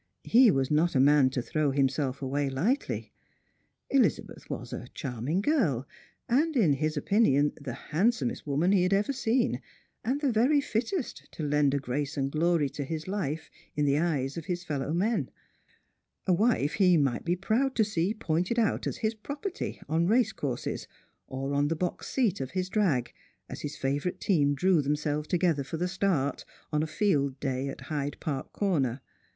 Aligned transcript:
He 0.23 0.49
was 0.49 0.71
not 0.71 0.95
a 0.95 0.99
man 0.99 1.29
to 1.29 1.43
throw 1.43 1.69
himself 1.69 2.23
away 2.23 2.49
lightly. 2.49 3.11
Elizabeth 3.91 4.49
was 4.49 4.73
a 4.73 4.87
charming 4.95 5.41
girl, 5.41 5.87
and, 6.27 6.55
in 6.57 6.73
his 6.73 6.97
opinion, 6.97 7.53
the 7.61 7.73
handsomest 7.93 8.47
woman 8.47 8.71
he 8.71 8.81
had 8.81 8.93
ever 8.93 9.13
seen, 9.13 9.61
and 10.03 10.19
the 10.19 10.31
very 10.31 10.59
fittest 10.59 11.31
to 11.33 11.43
lend 11.43 11.75
a 11.75 11.77
grace 11.79 12.17
and 12.17 12.31
glory 12.31 12.67
to 12.69 12.83
his 12.83 13.07
life 13.07 13.51
in 13.75 13.85
the 13.85 13.99
eyes 13.99 14.37
of 14.37 14.45
his 14.45 14.63
fellow 14.63 14.91
men— 14.91 15.29
a 16.25 16.33
wife 16.33 16.73
he 16.81 16.97
might 16.97 17.23
be 17.23 17.35
proud 17.35 17.75
to 17.75 17.83
see 17.83 18.11
pointed 18.11 18.57
out 18.57 18.87
as 18.87 18.97
hia 19.05 19.11
property 19.21 19.79
on 19.87 20.07
racecources, 20.07 20.87
or 21.27 21.53
on 21.53 21.67
the 21.67 21.75
box 21.75 22.07
seat 22.07 22.41
ot 22.41 22.49
his 22.53 22.69
drag, 22.69 23.13
as 23.47 23.61
his 23.61 23.77
favourite 23.77 24.19
team 24.19 24.55
drew 24.55 24.81
themselves 24.81 25.27
together 25.27 25.63
for 25.63 25.77
the 25.77 25.87
start, 25.87 26.43
on 26.73 26.81
a 26.81 26.87
field 26.87 27.39
day 27.39 27.67
at 27.67 27.81
Hyde 27.81 28.17
park 28.19 28.51
Corner. 28.51 29.01